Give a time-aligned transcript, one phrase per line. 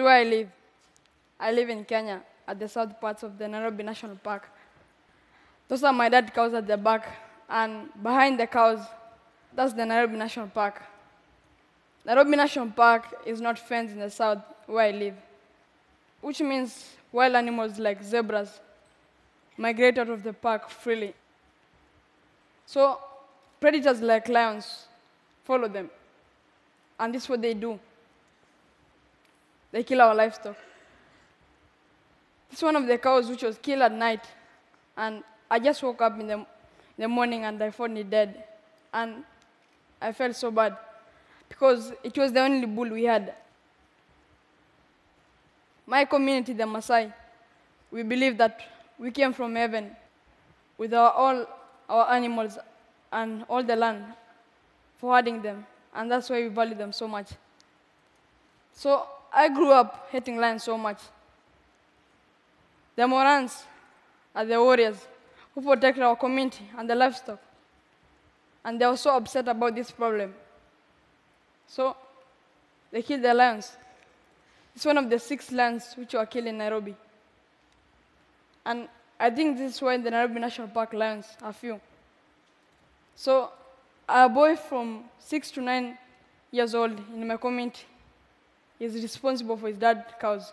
[0.00, 0.48] where I live.
[1.38, 4.48] I live in Kenya at the south parts of the Nairobi National Park.
[5.68, 7.06] Those are my dad cows at the back,
[7.48, 8.80] and behind the cows,
[9.54, 10.82] that's the Nairobi National Park.
[12.04, 15.14] Nairobi National Park is not fenced in the south where I live,
[16.20, 18.60] which means wild animals like zebras
[19.56, 21.14] migrate out of the park freely.
[22.66, 22.98] So
[23.60, 24.86] predators like lions
[25.44, 25.90] follow them,
[26.98, 27.78] and this is what they do.
[29.72, 30.56] They kill our livestock.
[32.52, 34.24] Is one of the cows which was killed at night,
[34.96, 36.46] and I just woke up in the, in
[36.98, 38.42] the morning and I found it dead,
[38.92, 39.22] and
[40.00, 40.76] I felt so bad
[41.48, 43.34] because it was the only bull we had.
[45.86, 47.12] My community, the Maasai,
[47.90, 48.60] we believe that
[48.98, 49.90] we came from heaven
[50.76, 51.46] with our, all
[51.88, 52.58] our animals
[53.12, 54.04] and all the land
[54.98, 57.30] for herding them, and that's why we value them so much.
[58.72, 60.98] So I grew up hating lions so much.
[62.96, 63.64] The Morans
[64.34, 65.06] are the warriors
[65.54, 67.38] who protect our community and the livestock,
[68.64, 70.34] and they were so upset about this problem.
[71.66, 71.96] So
[72.90, 73.76] they killed the lions.
[74.74, 76.94] It's one of the six lions which were killed in Nairobi.
[78.66, 81.80] And I think this is why the Nairobi National Park lions are few.
[83.14, 83.50] So
[84.08, 85.96] a boy from six to nine
[86.50, 87.84] years old in my community
[88.80, 90.52] is responsible for his dad cows.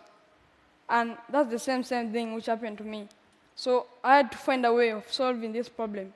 [0.88, 3.08] And that's the same same thing which happened to me.
[3.56, 6.12] So I had to find a way of solving this problem.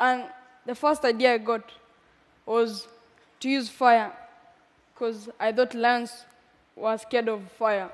[0.00, 0.24] And
[0.66, 1.70] the first idea I got
[2.44, 2.88] was
[3.38, 4.12] to use fire,
[4.92, 6.24] because I thought lions
[6.74, 7.90] were scared of fire.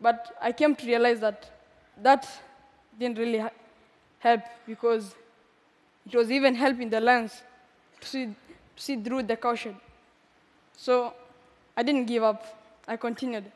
[0.00, 1.50] But I came to realize that
[2.00, 2.28] that
[2.98, 3.44] didn't really
[4.18, 5.14] help because
[6.06, 7.42] it was even helping the lions
[8.00, 9.76] to see, to see through the caution.
[10.76, 11.14] So
[11.76, 12.44] I didn't give up.
[12.86, 13.50] I continued.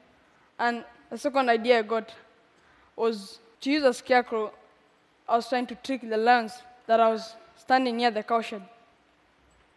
[0.59, 2.12] And the second idea I got
[2.95, 4.52] was to use a scarecrow.
[5.29, 6.52] I was trying to trick the lions
[6.86, 8.63] that I was standing near the caution.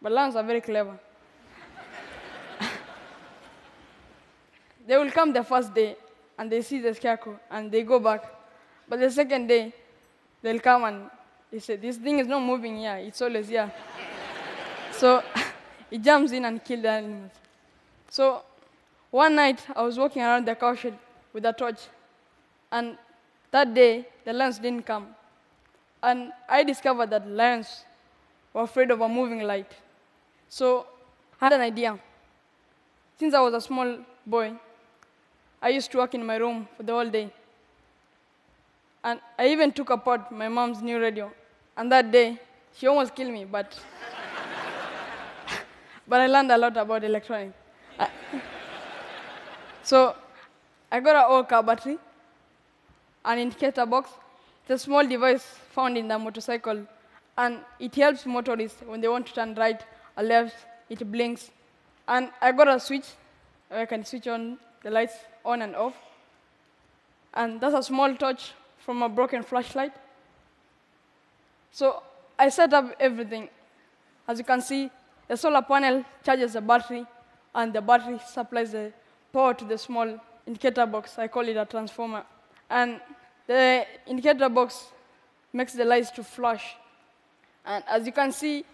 [0.00, 0.98] But lions are very clever.
[4.86, 5.96] they will come the first day
[6.38, 8.24] and they see the scarecrow and they go back.
[8.88, 9.74] But the second day,
[10.40, 11.10] they'll come and
[11.50, 13.70] they say, This thing is not moving here, it's always here.
[14.92, 15.22] so
[15.90, 17.32] it jumps in and kills the animals.
[18.10, 18.42] So
[19.12, 20.98] one night, I was walking around the cow shed
[21.32, 21.78] with a torch,
[22.72, 22.98] and
[23.52, 25.08] that day, the lions didn't come.
[26.02, 27.84] And I discovered that lions
[28.52, 29.70] were afraid of a moving light.
[30.48, 30.86] So
[31.40, 31.98] I had an idea.
[33.16, 34.54] Since I was a small boy,
[35.62, 37.30] I used to work in my room for the whole day.
[39.04, 41.30] And I even took apart my mom's new radio.
[41.76, 42.40] And that day,
[42.76, 43.78] she almost killed me, but,
[46.08, 47.59] but I learned a lot about electronics.
[49.82, 50.14] So
[50.92, 51.98] I got an old car battery,
[53.24, 54.10] an indicator box.
[54.62, 56.86] It's a small device found in the motorcycle,
[57.36, 59.82] and it helps motorists when they want to turn right
[60.16, 60.54] or left.
[60.88, 61.50] It blinks,
[62.06, 63.06] and I got a switch
[63.68, 65.94] where I can switch on the lights on and off.
[67.34, 69.92] And that's a small torch from a broken flashlight.
[71.72, 72.02] So
[72.38, 73.48] I set up everything.
[74.26, 74.90] As you can see,
[75.28, 77.06] the solar panel charges the battery,
[77.54, 78.92] and the battery supplies the
[79.32, 81.18] power to the small indicator box.
[81.18, 82.24] I call it a transformer.
[82.68, 83.00] And
[83.46, 84.86] the indicator box
[85.52, 86.76] makes the lights to flash.
[87.64, 88.64] And as you can see,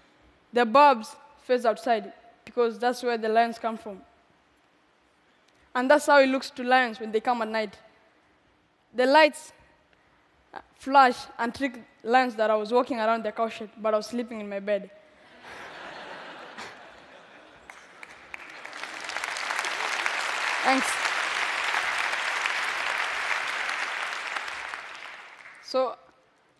[0.52, 2.12] the bulbs face outside
[2.44, 4.00] because that's where the lions come from.
[5.74, 7.78] And that's how it looks to lions when they come at night.
[8.94, 9.52] The lights
[10.54, 13.98] uh, flash and trick lions that I was walking around the cow shed, but I
[13.98, 14.90] was sleeping in my bed.
[20.66, 20.86] Thanks.
[25.62, 25.94] So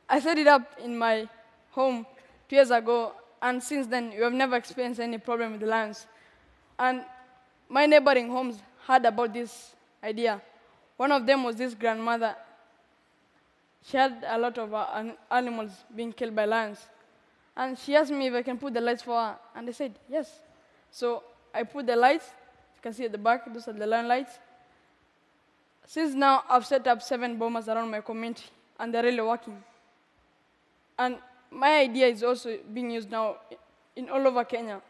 [0.08, 1.28] I set it up in my
[1.72, 2.06] home
[2.48, 6.06] two years ago, and since then we have never experienced any problem with the lions.
[6.78, 7.04] And
[7.68, 9.74] my neighboring homes heard about this
[10.04, 10.40] idea.
[10.96, 12.36] One of them was this grandmother.
[13.90, 15.02] She had a lot of uh,
[15.32, 16.78] animals being killed by lions.
[17.56, 19.98] And she asked me if I can put the lights for her, and I said
[20.08, 20.30] yes.
[20.92, 22.26] So I put the lights.
[22.76, 24.38] You can see at the back, those are the lion lights.
[25.86, 28.44] Since now, I've set up seven bombers around my community,
[28.78, 29.62] and they're really working.
[30.98, 31.18] And
[31.50, 33.36] my idea is also being used now
[33.94, 34.80] in all over Kenya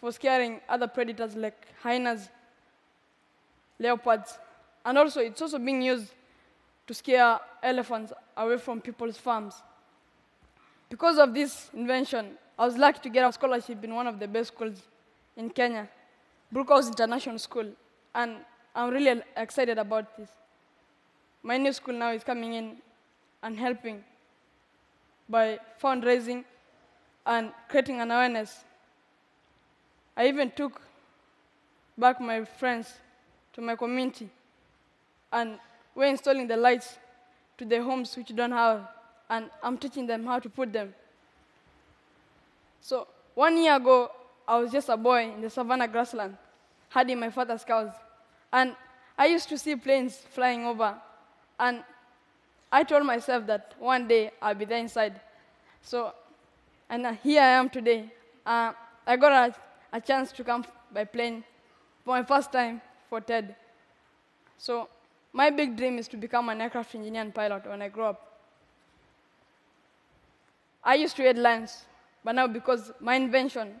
[0.00, 2.28] for scaring other predators like hyenas,
[3.78, 4.38] leopards,
[4.84, 6.12] and also it's also being used
[6.86, 9.54] to scare elephants away from people's farms.
[10.88, 14.28] Because of this invention, I was lucky to get a scholarship in one of the
[14.28, 14.80] best schools
[15.38, 15.88] in Kenya,
[16.52, 17.72] Brookhouse International School.
[18.14, 18.36] and
[18.74, 20.28] I'm really excited about this.
[21.42, 22.76] My new school now is coming in
[23.42, 24.04] and helping
[25.28, 26.44] by fundraising
[27.24, 28.64] and creating an awareness.
[30.16, 30.80] I even took
[31.96, 32.92] back my friends
[33.52, 34.28] to my community,
[35.32, 35.58] and
[35.94, 36.98] we're installing the lights
[37.58, 38.88] to the homes which don't have,
[39.30, 40.94] and I'm teaching them how to put them.
[42.80, 44.10] So one year ago,
[44.48, 46.34] I was just a boy in the savannah grassland,
[46.88, 47.92] herding my father's cows,
[48.50, 48.74] and
[49.18, 50.94] I used to see planes flying over,
[51.60, 51.84] and
[52.72, 55.20] I told myself that one day I'll be there inside.
[55.82, 56.14] So,
[56.88, 58.10] and uh, here I am today.
[58.46, 58.72] Uh,
[59.06, 59.54] I got a,
[59.92, 60.64] a chance to come
[60.94, 61.44] by plane
[62.02, 62.80] for my first time
[63.10, 63.54] for TED.
[64.56, 64.88] So,
[65.34, 68.40] my big dream is to become an aircraft engineer and pilot when I grow up.
[70.82, 71.84] I used to hate lions,
[72.24, 73.78] but now because my invention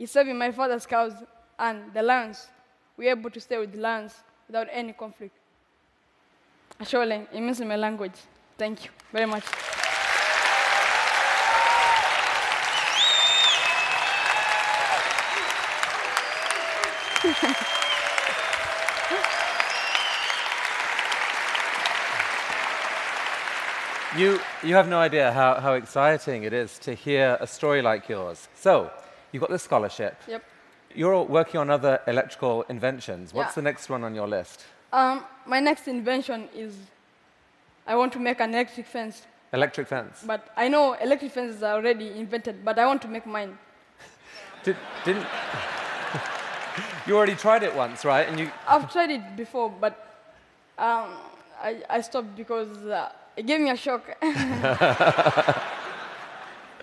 [0.00, 1.12] is saving my father's cows
[1.58, 2.48] and the lions,
[2.96, 4.14] we're able to stay with the lions
[4.46, 5.36] without any conflict.
[6.86, 8.14] Surely, it means in my language.
[8.56, 9.44] Thank you very much.
[24.18, 28.08] You, you have no idea how, how exciting it is to hear a story like
[28.08, 28.48] yours.
[28.56, 28.90] So,
[29.32, 30.16] you got this scholarship.
[30.26, 30.42] Yep.
[30.94, 33.32] You're working on other electrical inventions.
[33.32, 33.54] What's Yeah.
[33.56, 34.64] the next one on your list?
[34.92, 36.76] Um, my next invention is
[37.86, 39.22] I want to make an electric fence.
[39.52, 40.22] Electric fence.
[40.26, 43.58] But I know electric fences are already invented, but I want to make mine.
[44.64, 45.26] Did, didn't.
[47.06, 48.28] you already tried it once, right?
[48.28, 48.50] And you.
[48.68, 49.94] I've tried it before, but
[50.78, 51.10] um,
[51.62, 54.02] I, I stopped because uh, it gave me a shock.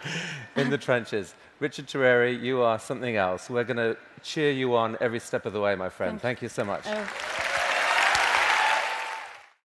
[0.56, 1.34] in the trenches.
[1.60, 3.50] Richard Turere, you are something else.
[3.50, 6.22] We're going to cheer you on every step of the way, my friend.
[6.22, 6.86] Thank you so much.
[6.86, 7.04] Uh,